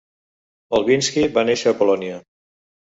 [0.79, 2.21] Olbinski va néixer a Polònia.